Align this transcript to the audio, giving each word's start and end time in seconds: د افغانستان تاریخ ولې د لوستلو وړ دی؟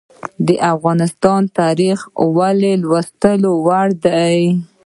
د 0.47 0.49
افغانستان 0.73 1.41
تاریخ 1.59 1.97
ولې 2.37 2.73
د 2.77 2.79
لوستلو 2.83 3.51
وړ 3.65 3.87
دی؟ 4.05 4.37